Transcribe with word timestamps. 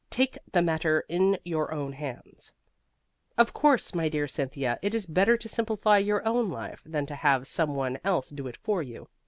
TAKE 0.09 0.39
THE 0.51 0.63
MATTER 0.63 1.05
IN 1.09 1.37
YOUR 1.45 1.71
OWN 1.71 1.93
HANDS 1.93 2.53
Of 3.37 3.53
course, 3.53 3.93
my 3.93 4.09
dear 4.09 4.27
Cynthia, 4.27 4.79
it 4.81 4.95
is 4.95 5.05
better 5.05 5.37
to 5.37 5.47
simplify 5.47 5.99
your 5.99 6.27
own 6.27 6.49
life 6.49 6.81
than 6.87 7.05
to 7.05 7.13
have 7.13 7.45
some 7.47 7.75
one 7.75 7.99
else 8.03 8.29
do 8.29 8.47
it 8.47 8.57
for 8.57 8.81
you. 8.81 9.09